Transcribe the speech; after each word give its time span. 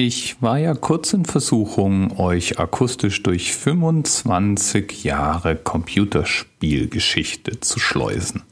Ich 0.00 0.40
war 0.40 0.58
ja 0.58 0.74
kurz 0.74 1.12
in 1.12 1.24
Versuchung, 1.24 2.20
euch 2.20 2.60
akustisch 2.60 3.20
durch 3.24 3.52
25 3.52 5.02
Jahre 5.02 5.56
Computerspielgeschichte 5.56 7.58
zu 7.58 7.80
schleusen. 7.80 8.44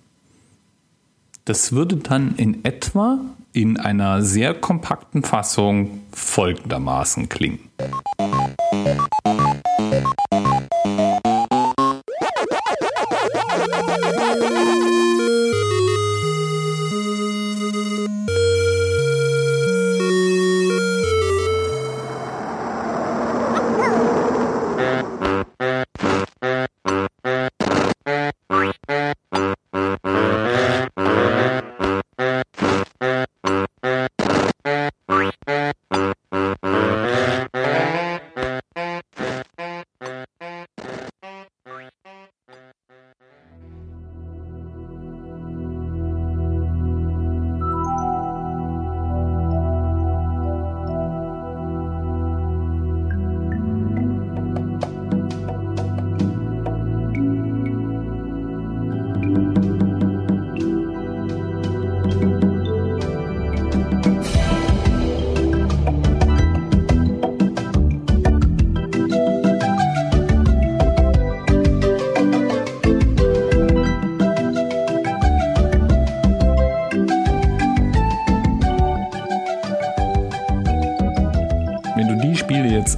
Das 1.44 1.70
würde 1.70 1.98
dann 1.98 2.34
in 2.34 2.64
etwa 2.64 3.20
in 3.52 3.76
einer 3.76 4.22
sehr 4.22 4.54
kompakten 4.54 5.22
Fassung 5.22 6.00
folgendermaßen 6.10 7.28
klingen. 7.28 7.60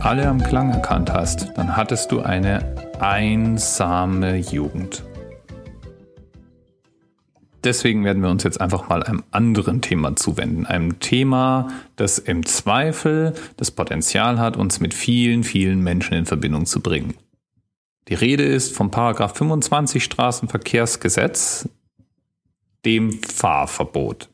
Alle 0.09 0.27
am 0.27 0.43
Klang 0.43 0.71
erkannt 0.71 1.13
hast, 1.13 1.53
dann 1.57 1.77
hattest 1.77 2.13
du 2.13 2.21
eine 2.21 2.75
einsame 2.99 4.37
Jugend. 4.37 5.05
Deswegen 7.65 8.05
werden 8.05 8.23
wir 8.23 8.31
uns 8.31 8.45
jetzt 8.45 8.61
einfach 8.61 8.89
mal 8.89 9.03
einem 9.03 9.25
anderen 9.31 9.83
Thema 9.83 10.17
zuwenden. 10.17 10.65
Einem 10.65 11.01
Thema, 11.01 11.69
das 11.97 12.19
im 12.19 12.47
Zweifel 12.47 13.35
das 13.57 13.71
Potenzial 13.71 14.39
hat, 14.39 14.57
uns 14.57 14.81
mit 14.81 14.95
vielen, 14.95 15.45
vielen 15.45 15.83
Menschen 15.83 16.15
in 16.15 16.25
Verbindung 16.25 16.67
zu 16.67 16.81
bringen. 16.81 17.15
Die 18.09 18.15
Rede 18.15 18.45
ist 18.45 18.75
vom 18.75 18.91
Paragraph 18.91 19.37
25 19.37 20.03
Straßenverkehrsgesetz, 20.03 21.69
dem 22.85 23.13
Fahrverbot. 23.13 24.31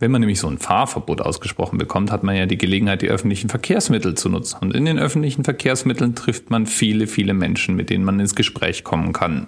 Wenn 0.00 0.10
man 0.10 0.20
nämlich 0.20 0.40
so 0.40 0.48
ein 0.48 0.58
Fahrverbot 0.58 1.20
ausgesprochen 1.20 1.78
bekommt, 1.78 2.10
hat 2.10 2.24
man 2.24 2.36
ja 2.36 2.46
die 2.46 2.58
Gelegenheit, 2.58 3.02
die 3.02 3.08
öffentlichen 3.08 3.48
Verkehrsmittel 3.48 4.16
zu 4.16 4.28
nutzen. 4.28 4.58
Und 4.60 4.74
in 4.74 4.84
den 4.84 4.98
öffentlichen 4.98 5.44
Verkehrsmitteln 5.44 6.14
trifft 6.14 6.50
man 6.50 6.66
viele, 6.66 7.06
viele 7.06 7.32
Menschen, 7.32 7.76
mit 7.76 7.90
denen 7.90 8.04
man 8.04 8.18
ins 8.18 8.34
Gespräch 8.34 8.82
kommen 8.82 9.12
kann. 9.12 9.46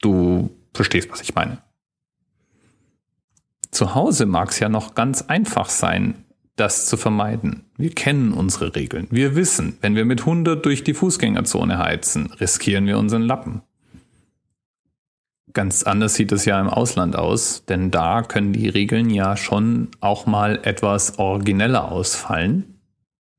Du 0.00 0.50
verstehst, 0.72 1.08
was 1.10 1.20
ich 1.20 1.34
meine. 1.34 1.58
Zu 3.70 3.94
Hause 3.94 4.26
mag 4.26 4.50
es 4.50 4.58
ja 4.58 4.68
noch 4.68 4.94
ganz 4.94 5.22
einfach 5.22 5.68
sein, 5.68 6.24
das 6.56 6.86
zu 6.86 6.96
vermeiden. 6.96 7.64
Wir 7.76 7.90
kennen 7.90 8.32
unsere 8.32 8.74
Regeln. 8.74 9.08
Wir 9.10 9.34
wissen, 9.34 9.78
wenn 9.80 9.96
wir 9.96 10.04
mit 10.04 10.20
100 10.20 10.64
durch 10.64 10.84
die 10.84 10.94
Fußgängerzone 10.94 11.78
heizen, 11.78 12.32
riskieren 12.40 12.86
wir 12.86 12.98
unseren 12.98 13.22
Lappen. 13.22 13.62
Ganz 15.54 15.84
anders 15.84 16.14
sieht 16.14 16.32
es 16.32 16.44
ja 16.44 16.60
im 16.60 16.68
Ausland 16.68 17.14
aus, 17.14 17.64
denn 17.66 17.92
da 17.92 18.22
können 18.22 18.52
die 18.52 18.68
Regeln 18.68 19.08
ja 19.08 19.36
schon 19.36 19.88
auch 20.00 20.26
mal 20.26 20.58
etwas 20.64 21.18
origineller 21.20 21.90
ausfallen 21.92 22.80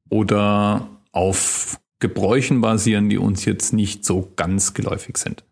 oder 0.09 0.87
auf 1.11 1.77
Gebräuchen 1.99 2.61
basieren, 2.61 3.09
die 3.09 3.17
uns 3.17 3.43
jetzt 3.43 3.73
nicht 3.73 4.05
so 4.05 4.31
ganz 4.37 4.73
geläufig 4.73 5.17
sind. 5.17 5.43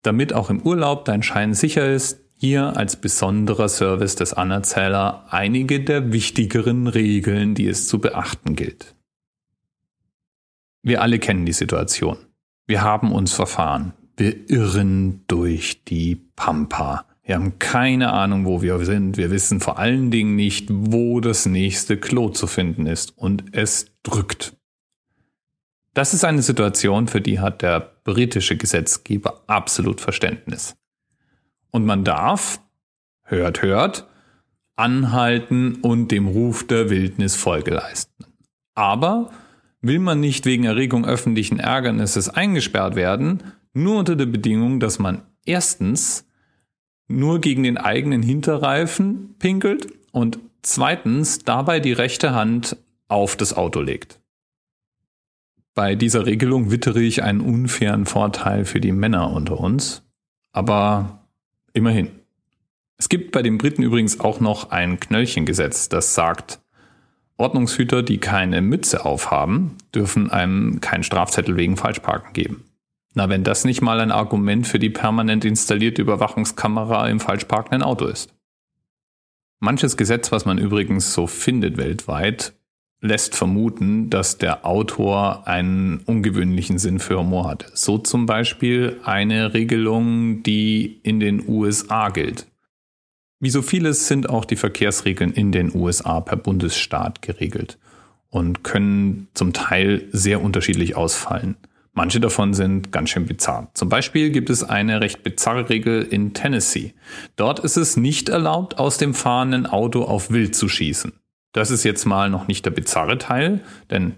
Damit 0.00 0.32
auch 0.32 0.48
im 0.48 0.62
Urlaub 0.62 1.04
dein 1.04 1.22
Schein 1.22 1.52
sicher 1.52 1.90
ist, 1.90 2.20
hier 2.36 2.76
als 2.76 2.96
besonderer 2.96 3.68
Service 3.68 4.16
des 4.16 4.32
Anerzähler 4.32 5.26
einige 5.28 5.80
der 5.80 6.12
wichtigeren 6.12 6.86
Regeln, 6.86 7.54
die 7.54 7.68
es 7.68 7.86
zu 7.86 8.00
beachten 8.00 8.56
gilt. 8.56 8.94
Wir 10.82 11.02
alle 11.02 11.18
kennen 11.18 11.46
die 11.46 11.52
Situation. 11.52 12.16
Wir 12.66 12.82
haben 12.82 13.12
uns 13.12 13.32
verfahren. 13.32 13.92
Wir 14.16 14.48
irren 14.48 15.24
durch 15.26 15.84
die 15.84 16.16
Pampa. 16.36 17.06
Wir 17.24 17.36
haben 17.36 17.58
keine 17.58 18.12
Ahnung, 18.12 18.44
wo 18.44 18.62
wir 18.62 18.84
sind. 18.84 19.16
Wir 19.16 19.30
wissen 19.30 19.60
vor 19.60 19.78
allen 19.78 20.10
Dingen 20.10 20.36
nicht, 20.36 20.68
wo 20.70 21.20
das 21.20 21.46
nächste 21.46 21.96
Klo 21.96 22.28
zu 22.28 22.46
finden 22.46 22.86
ist. 22.86 23.16
Und 23.16 23.44
es 23.52 23.86
drückt. 24.02 24.56
Das 25.94 26.12
ist 26.12 26.24
eine 26.24 26.42
Situation, 26.42 27.08
für 27.08 27.20
die 27.20 27.40
hat 27.40 27.62
der 27.62 27.80
britische 28.04 28.56
Gesetzgeber 28.56 29.42
absolut 29.46 30.00
Verständnis. 30.00 30.76
Und 31.70 31.86
man 31.86 32.04
darf, 32.04 32.60
hört, 33.22 33.62
hört, 33.62 34.06
anhalten 34.76 35.76
und 35.76 36.08
dem 36.10 36.26
Ruf 36.26 36.66
der 36.66 36.90
Wildnis 36.90 37.36
Folge 37.36 37.72
leisten. 37.72 38.26
Aber 38.74 39.30
will 39.80 40.00
man 40.00 40.20
nicht 40.20 40.46
wegen 40.46 40.64
Erregung 40.64 41.04
öffentlichen 41.04 41.60
Ärgernisses 41.60 42.28
eingesperrt 42.28 42.96
werden, 42.96 43.42
nur 43.74 43.98
unter 43.98 44.16
der 44.16 44.26
Bedingung, 44.26 44.80
dass 44.80 44.98
man 44.98 45.22
erstens 45.44 46.26
nur 47.06 47.40
gegen 47.40 47.64
den 47.64 47.76
eigenen 47.76 48.22
Hinterreifen 48.22 49.34
pinkelt 49.38 49.92
und 50.12 50.38
zweitens 50.62 51.40
dabei 51.40 51.80
die 51.80 51.92
rechte 51.92 52.34
Hand 52.34 52.76
auf 53.08 53.36
das 53.36 53.54
Auto 53.54 53.80
legt. 53.80 54.20
Bei 55.74 55.96
dieser 55.96 56.24
Regelung 56.24 56.70
wittere 56.70 57.02
ich 57.02 57.22
einen 57.22 57.40
unfairen 57.40 58.06
Vorteil 58.06 58.64
für 58.64 58.80
die 58.80 58.92
Männer 58.92 59.32
unter 59.32 59.58
uns, 59.58 60.02
aber 60.52 61.26
immerhin. 61.72 62.10
Es 62.96 63.08
gibt 63.08 63.32
bei 63.32 63.42
den 63.42 63.58
Briten 63.58 63.82
übrigens 63.82 64.20
auch 64.20 64.38
noch 64.38 64.70
ein 64.70 65.00
Knöllchengesetz, 65.00 65.88
das 65.88 66.14
sagt, 66.14 66.60
Ordnungshüter, 67.36 68.04
die 68.04 68.18
keine 68.18 68.62
Mütze 68.62 69.04
aufhaben, 69.04 69.76
dürfen 69.92 70.30
einem 70.30 70.80
keinen 70.80 71.02
Strafzettel 71.02 71.56
wegen 71.56 71.76
Falschparken 71.76 72.32
geben. 72.32 72.64
Na, 73.14 73.28
wenn 73.28 73.44
das 73.44 73.64
nicht 73.64 73.80
mal 73.80 74.00
ein 74.00 74.10
Argument 74.10 74.66
für 74.66 74.80
die 74.80 74.90
permanent 74.90 75.44
installierte 75.44 76.02
Überwachungskamera 76.02 77.08
im 77.08 77.20
falsch 77.20 77.44
parkenden 77.44 77.82
Auto 77.82 78.06
ist. 78.06 78.34
Manches 79.60 79.96
Gesetz, 79.96 80.32
was 80.32 80.44
man 80.44 80.58
übrigens 80.58 81.14
so 81.14 81.26
findet 81.26 81.76
weltweit, 81.76 82.54
lässt 83.00 83.36
vermuten, 83.36 84.10
dass 84.10 84.38
der 84.38 84.66
Autor 84.66 85.46
einen 85.46 85.98
ungewöhnlichen 86.06 86.78
Sinn 86.78 86.98
für 86.98 87.18
Humor 87.18 87.48
hatte. 87.48 87.70
So 87.74 87.98
zum 87.98 88.26
Beispiel 88.26 88.98
eine 89.04 89.54
Regelung, 89.54 90.42
die 90.42 91.00
in 91.02 91.20
den 91.20 91.48
USA 91.48 92.08
gilt. 92.08 92.46
Wie 93.40 93.50
so 93.50 93.62
vieles 93.62 94.08
sind 94.08 94.28
auch 94.30 94.44
die 94.44 94.56
Verkehrsregeln 94.56 95.32
in 95.32 95.52
den 95.52 95.74
USA 95.74 96.20
per 96.20 96.36
Bundesstaat 96.36 97.22
geregelt 97.22 97.78
und 98.30 98.64
können 98.64 99.28
zum 99.34 99.52
Teil 99.52 100.08
sehr 100.10 100.42
unterschiedlich 100.42 100.96
ausfallen. 100.96 101.56
Manche 101.96 102.18
davon 102.18 102.54
sind 102.54 102.90
ganz 102.90 103.10
schön 103.10 103.26
bizarr. 103.26 103.70
Zum 103.74 103.88
Beispiel 103.88 104.30
gibt 104.30 104.50
es 104.50 104.64
eine 104.64 105.00
recht 105.00 105.22
bizarre 105.22 105.70
Regel 105.70 106.02
in 106.02 106.34
Tennessee. 106.34 106.92
Dort 107.36 107.60
ist 107.60 107.76
es 107.76 107.96
nicht 107.96 108.28
erlaubt, 108.28 108.78
aus 108.78 108.98
dem 108.98 109.14
fahrenden 109.14 109.66
Auto 109.66 110.02
auf 110.02 110.30
Wild 110.30 110.56
zu 110.56 110.68
schießen. 110.68 111.12
Das 111.52 111.70
ist 111.70 111.84
jetzt 111.84 112.04
mal 112.04 112.30
noch 112.30 112.48
nicht 112.48 112.66
der 112.66 112.72
bizarre 112.72 113.16
Teil, 113.18 113.60
denn 113.90 114.16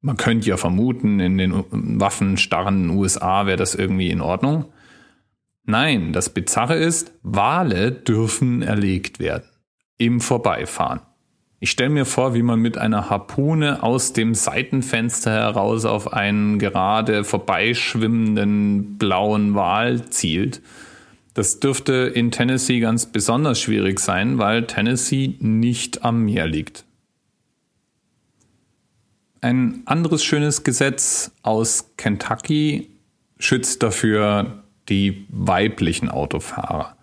man 0.00 0.16
könnte 0.16 0.48
ja 0.48 0.56
vermuten, 0.56 1.20
in 1.20 1.38
den 1.38 1.64
waffenstarren 1.70 2.90
USA 2.90 3.46
wäre 3.46 3.56
das 3.56 3.76
irgendwie 3.76 4.10
in 4.10 4.20
Ordnung. 4.20 4.66
Nein, 5.64 6.12
das 6.12 6.28
Bizarre 6.28 6.76
ist, 6.76 7.12
Wale 7.22 7.92
dürfen 7.92 8.62
erlegt 8.62 9.20
werden. 9.20 9.48
Im 9.96 10.20
Vorbeifahren. 10.20 11.00
Ich 11.66 11.72
stelle 11.72 11.90
mir 11.90 12.04
vor, 12.04 12.32
wie 12.32 12.44
man 12.44 12.60
mit 12.60 12.78
einer 12.78 13.10
Harpune 13.10 13.82
aus 13.82 14.12
dem 14.12 14.36
Seitenfenster 14.36 15.32
heraus 15.32 15.84
auf 15.84 16.12
einen 16.12 16.60
gerade 16.60 17.24
vorbeischwimmenden 17.24 18.98
blauen 18.98 19.56
Wal 19.56 20.08
zielt. 20.08 20.62
Das 21.34 21.58
dürfte 21.58 21.92
in 22.14 22.30
Tennessee 22.30 22.78
ganz 22.78 23.06
besonders 23.06 23.60
schwierig 23.60 23.98
sein, 23.98 24.38
weil 24.38 24.68
Tennessee 24.68 25.34
nicht 25.40 26.04
am 26.04 26.24
Meer 26.26 26.46
liegt. 26.46 26.84
Ein 29.40 29.82
anderes 29.86 30.22
schönes 30.22 30.62
Gesetz 30.62 31.32
aus 31.42 31.90
Kentucky 31.96 32.90
schützt 33.40 33.82
dafür 33.82 34.62
die 34.88 35.26
weiblichen 35.30 36.10
Autofahrer. 36.10 36.96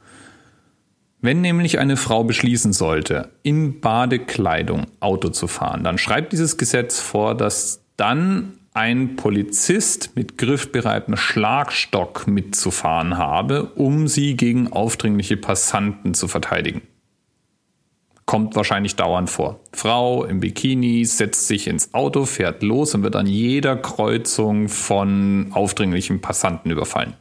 Wenn 1.24 1.40
nämlich 1.40 1.80
eine 1.80 1.96
Frau 1.96 2.25
beschließen 2.25 2.74
sollte, 2.74 3.30
in 3.44 3.80
Badekleidung 3.80 4.88
Auto 5.00 5.30
zu 5.30 5.48
fahren, 5.48 5.81
dann 5.81 5.98
schreibt 5.98 6.34
dieses 6.34 6.58
Gesetz 6.58 7.00
vor, 7.00 7.34
dass 7.34 7.81
dann 7.96 8.58
ein 8.74 9.16
Polizist 9.16 10.18
mit 10.18 10.38
griffbereitem 10.38 11.16
Schlagstock 11.16 12.28
mitzufahren 12.28 13.18
habe, 13.18 13.72
um 13.75 14.10
sie 14.10 14.36
gegen 14.36 14.74
aufdringliche 14.74 15.38
Passanten 15.38 16.14
zu 16.14 16.28
verteidigen. 16.28 16.81
Kommt 18.26 18.58
wahrscheinlich 18.58 18.98
dauernd 18.98 19.30
vor. 19.30 19.62
Frau 19.72 20.26
im 20.26 20.42
Bikini 20.42 21.06
setzt 21.06 21.48
sich 21.48 21.68
ins 21.68 21.94
Auto, 21.94 22.26
fährt 22.26 22.64
los 22.64 22.96
und 22.96 23.04
wird 23.04 23.16
an 23.16 23.28
jeder 23.28 23.78
Kreuzung 23.78 24.68
von 24.68 25.52
aufdringlichen 25.54 26.19
Passanten 26.19 26.69
überfallen. 26.69 27.14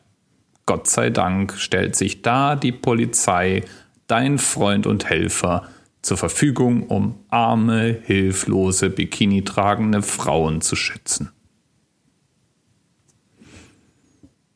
Gott 0.66 0.88
sei 0.88 1.10
Dank 1.10 1.54
stellt 1.56 1.94
sich 1.94 2.22
da 2.22 2.56
die 2.56 2.72
Polizei, 2.72 3.62
dein 4.12 4.36
Freund 4.36 4.86
und 4.86 5.08
Helfer, 5.08 5.68
zur 6.02 6.18
Verfügung, 6.18 6.88
um 6.88 7.14
arme, 7.30 7.96
hilflose, 8.04 8.90
Bikini 8.90 9.42
tragende 9.42 10.02
Frauen 10.02 10.60
zu 10.60 10.76
schützen. 10.76 11.30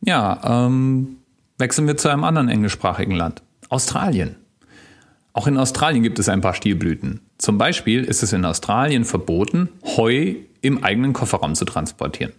Ja, 0.03 0.67
ähm, 0.67 1.17
wechseln 1.57 1.87
wir 1.87 1.97
zu 1.97 2.09
einem 2.09 2.25
anderen 2.25 2.51
englischsprachigen 2.51 3.17
Land. 3.17 3.43
Australien. 3.71 4.37
Auch 5.33 5.47
in 5.47 5.57
Australien 5.57 6.03
gibt 6.03 6.19
es 6.19 6.29
ein 6.29 6.43
paar 6.43 6.55
Stilblüten. 6.55 7.21
Zum 7.39 7.57
Beispiel 7.57 8.05
ist 8.05 8.23
es 8.23 8.35
in 8.35 8.45
Australien 8.45 9.07
verboten, 9.07 9.71
Heu 9.97 10.35
im 10.61 10.85
eigenen 10.85 11.15
Kofferraum 11.15 11.55
zu 11.55 11.65
transportieren. 11.65 12.35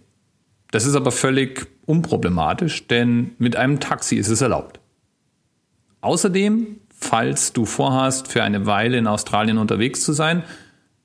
Das 0.70 0.86
ist 0.86 0.94
aber 0.94 1.10
völlig 1.10 1.66
unproblematisch, 1.84 2.86
denn 2.86 3.32
mit 3.38 3.56
einem 3.56 3.80
Taxi 3.80 4.14
ist 4.14 4.28
es 4.28 4.40
erlaubt. 4.40 4.78
Außerdem, 6.00 6.78
falls 6.98 7.52
du 7.52 7.64
vorhast, 7.64 8.30
für 8.30 8.42
eine 8.42 8.66
Weile 8.66 8.98
in 8.98 9.06
Australien 9.06 9.58
unterwegs 9.58 10.02
zu 10.02 10.12
sein, 10.12 10.42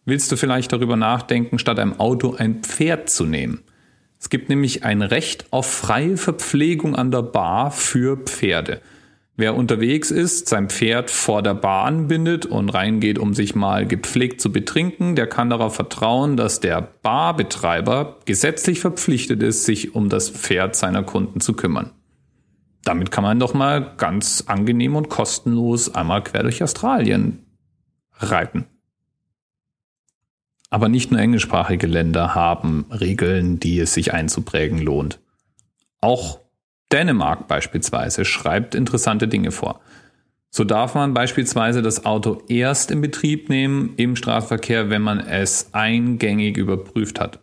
willst 0.05 0.31
du 0.31 0.35
vielleicht 0.35 0.73
darüber 0.73 0.95
nachdenken, 0.95 1.59
statt 1.59 1.79
einem 1.79 1.99
Auto 1.99 2.35
ein 2.35 2.63
Pferd 2.63 3.09
zu 3.09 3.25
nehmen. 3.25 3.61
Es 4.19 4.29
gibt 4.29 4.49
nämlich 4.49 4.83
ein 4.83 5.01
Recht 5.01 5.45
auf 5.51 5.65
freie 5.65 6.17
Verpflegung 6.17 6.95
an 6.95 7.11
der 7.11 7.21
Bar 7.21 7.71
für 7.71 8.17
Pferde. 8.17 8.81
Wer 9.35 9.55
unterwegs 9.55 10.11
ist, 10.11 10.47
sein 10.47 10.69
Pferd 10.69 11.09
vor 11.09 11.41
der 11.41 11.55
Bar 11.55 11.85
anbindet 11.85 12.45
und 12.45 12.69
reingeht, 12.69 13.17
um 13.17 13.33
sich 13.33 13.55
mal 13.55 13.87
gepflegt 13.87 14.41
zu 14.41 14.51
betrinken, 14.51 15.15
der 15.15 15.27
kann 15.27 15.49
darauf 15.49 15.75
vertrauen, 15.75 16.37
dass 16.37 16.59
der 16.59 16.87
Barbetreiber 17.01 18.19
gesetzlich 18.25 18.79
verpflichtet 18.79 19.41
ist, 19.41 19.65
sich 19.65 19.95
um 19.95 20.07
das 20.09 20.29
Pferd 20.29 20.75
seiner 20.75 21.03
Kunden 21.03 21.39
zu 21.39 21.53
kümmern. 21.53 21.91
Damit 22.83 23.11
kann 23.11 23.23
man 23.23 23.39
doch 23.39 23.53
mal 23.53 23.95
ganz 23.97 24.43
angenehm 24.47 24.95
und 24.95 25.09
kostenlos 25.09 25.93
einmal 25.93 26.23
quer 26.23 26.43
durch 26.43 26.61
Australien 26.61 27.45
reiten. 28.13 28.65
Aber 30.69 30.89
nicht 30.89 31.11
nur 31.11 31.19
englischsprachige 31.19 31.87
Länder 31.87 32.33
haben 32.35 32.85
Regeln, 32.89 33.59
die 33.59 33.79
es 33.79 33.93
sich 33.93 34.13
einzuprägen 34.13 34.79
lohnt. 34.79 35.19
Auch 36.01 36.39
Dänemark 36.91 37.47
beispielsweise 37.47 38.25
schreibt 38.25 38.75
interessante 38.75 39.27
Dinge 39.27 39.51
vor. 39.51 39.81
So 40.49 40.63
darf 40.63 40.93
man 40.93 41.13
beispielsweise 41.13 41.81
das 41.81 42.05
Auto 42.05 42.43
erst 42.47 42.91
in 42.91 43.01
Betrieb 43.01 43.49
nehmen 43.49 43.93
im 43.97 44.15
Straßenverkehr, 44.15 44.89
wenn 44.89 45.01
man 45.01 45.19
es 45.19 45.73
eingängig 45.73 46.57
überprüft 46.57 47.19
hat. 47.19 47.42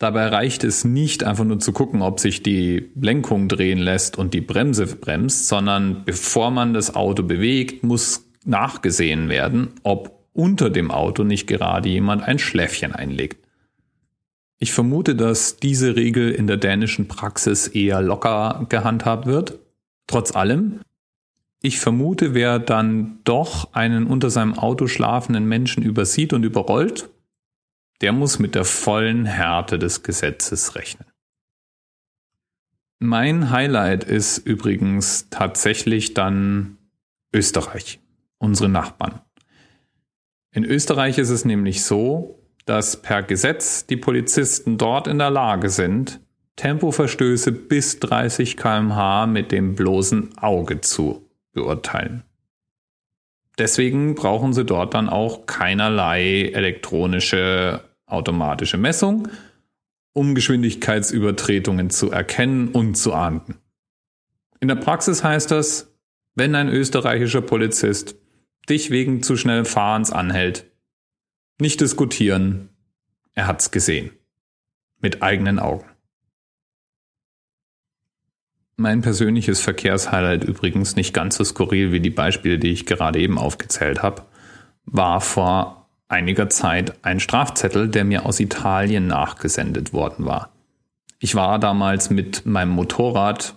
Dabei 0.00 0.28
reicht 0.28 0.64
es 0.64 0.82
nicht 0.82 1.24
einfach 1.24 1.44
nur 1.44 1.58
zu 1.58 1.72
gucken, 1.72 2.00
ob 2.00 2.20
sich 2.20 2.42
die 2.42 2.90
Lenkung 2.98 3.48
drehen 3.48 3.78
lässt 3.78 4.16
und 4.16 4.32
die 4.32 4.40
Bremse 4.40 4.86
bremst, 4.86 5.46
sondern 5.46 6.06
bevor 6.06 6.50
man 6.50 6.72
das 6.72 6.94
Auto 6.96 7.22
bewegt, 7.22 7.84
muss 7.84 8.24
nachgesehen 8.46 9.28
werden, 9.28 9.74
ob 9.82 10.24
unter 10.32 10.70
dem 10.70 10.90
Auto 10.90 11.22
nicht 11.22 11.46
gerade 11.46 11.90
jemand 11.90 12.22
ein 12.22 12.38
Schläfchen 12.38 12.94
einlegt. 12.94 13.46
Ich 14.58 14.72
vermute, 14.72 15.14
dass 15.14 15.58
diese 15.58 15.96
Regel 15.96 16.30
in 16.30 16.46
der 16.46 16.56
dänischen 16.56 17.06
Praxis 17.06 17.68
eher 17.68 18.00
locker 18.00 18.64
gehandhabt 18.70 19.26
wird. 19.26 19.58
Trotz 20.06 20.34
allem, 20.34 20.80
ich 21.60 21.78
vermute, 21.78 22.32
wer 22.32 22.58
dann 22.58 23.18
doch 23.24 23.74
einen 23.74 24.06
unter 24.06 24.30
seinem 24.30 24.58
Auto 24.58 24.86
schlafenden 24.86 25.44
Menschen 25.44 25.82
übersieht 25.82 26.32
und 26.32 26.42
überrollt, 26.42 27.10
der 28.00 28.12
muss 28.12 28.38
mit 28.38 28.54
der 28.54 28.64
vollen 28.64 29.26
Härte 29.26 29.78
des 29.78 30.02
Gesetzes 30.02 30.74
rechnen. 30.74 31.06
Mein 32.98 33.50
Highlight 33.50 34.04
ist 34.04 34.38
übrigens 34.38 35.28
tatsächlich 35.30 36.14
dann 36.14 36.76
Österreich, 37.32 38.00
unsere 38.38 38.68
Nachbarn. 38.68 39.20
In 40.52 40.64
Österreich 40.64 41.18
ist 41.18 41.30
es 41.30 41.44
nämlich 41.44 41.82
so, 41.84 42.42
dass 42.66 43.00
per 43.00 43.22
Gesetz 43.22 43.86
die 43.86 43.96
Polizisten 43.96 44.76
dort 44.78 45.06
in 45.06 45.18
der 45.18 45.30
Lage 45.30 45.70
sind, 45.70 46.20
Tempoverstöße 46.56 47.52
bis 47.52 48.00
30 48.00 48.56
kmh 48.56 49.26
mit 49.26 49.50
dem 49.50 49.74
bloßen 49.76 50.36
Auge 50.36 50.80
zu 50.80 51.26
beurteilen. 51.52 52.24
Deswegen 53.58 54.14
brauchen 54.14 54.52
sie 54.52 54.64
dort 54.64 54.94
dann 54.94 55.08
auch 55.08 55.46
keinerlei 55.46 56.50
elektronische 56.52 57.80
automatische 58.10 58.76
Messung, 58.76 59.28
um 60.12 60.34
Geschwindigkeitsübertretungen 60.34 61.90
zu 61.90 62.10
erkennen 62.10 62.68
und 62.68 62.96
zu 62.96 63.14
ahnden. 63.14 63.56
In 64.60 64.68
der 64.68 64.76
Praxis 64.76 65.24
heißt 65.24 65.50
das, 65.50 65.94
wenn 66.34 66.54
ein 66.54 66.68
österreichischer 66.68 67.42
Polizist 67.42 68.16
dich 68.68 68.90
wegen 68.90 69.22
zu 69.22 69.36
schnellen 69.36 69.64
Fahrens 69.64 70.10
anhält, 70.10 70.66
nicht 71.60 71.80
diskutieren. 71.80 72.70
Er 73.34 73.46
hat's 73.46 73.70
gesehen. 73.70 74.10
Mit 75.00 75.22
eigenen 75.22 75.58
Augen. 75.58 75.86
Mein 78.76 79.02
persönliches 79.02 79.60
Verkehrshighlight 79.60 80.44
übrigens 80.44 80.96
nicht 80.96 81.12
ganz 81.12 81.36
so 81.36 81.44
skurril 81.44 81.92
wie 81.92 82.00
die 82.00 82.10
Beispiele, 82.10 82.58
die 82.58 82.70
ich 82.70 82.86
gerade 82.86 83.18
eben 83.18 83.38
aufgezählt 83.38 84.02
habe, 84.02 84.26
war 84.84 85.20
vor 85.20 85.79
einiger 86.10 86.48
Zeit 86.48 86.94
ein 87.04 87.20
Strafzettel, 87.20 87.88
der 87.88 88.04
mir 88.04 88.26
aus 88.26 88.40
Italien 88.40 89.06
nachgesendet 89.06 89.92
worden 89.92 90.26
war. 90.26 90.50
Ich 91.18 91.34
war 91.34 91.58
damals 91.58 92.10
mit 92.10 92.46
meinem 92.46 92.70
Motorrad 92.70 93.54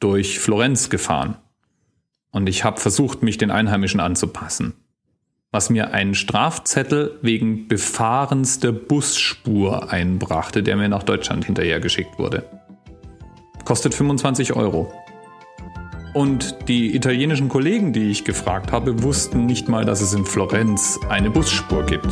durch 0.00 0.38
Florenz 0.38 0.90
gefahren 0.90 1.36
und 2.30 2.48
ich 2.48 2.64
habe 2.64 2.80
versucht, 2.80 3.22
mich 3.22 3.38
den 3.38 3.50
Einheimischen 3.50 4.00
anzupassen 4.00 4.74
was 5.56 5.70
mir 5.70 5.94
einen 5.94 6.14
Strafzettel 6.14 7.18
wegen 7.22 7.66
Befahrens 7.66 8.60
der 8.60 8.72
Busspur 8.72 9.90
einbrachte, 9.90 10.62
der 10.62 10.76
mir 10.76 10.90
nach 10.90 11.02
Deutschland 11.02 11.46
hinterhergeschickt 11.46 12.18
wurde. 12.18 12.44
Kostet 13.64 13.94
25 13.94 14.52
Euro. 14.52 14.92
Und 16.16 16.66
die 16.66 16.96
italienischen 16.96 17.50
Kollegen, 17.50 17.92
die 17.92 18.10
ich 18.10 18.24
gefragt 18.24 18.72
habe, 18.72 19.02
wussten 19.02 19.44
nicht 19.44 19.68
mal, 19.68 19.84
dass 19.84 20.00
es 20.00 20.14
in 20.14 20.24
Florenz 20.24 20.98
eine 21.10 21.28
Busspur 21.28 21.84
gibt. 21.84 22.08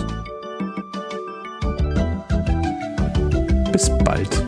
Bis 3.72 3.90
bald. 4.04 4.43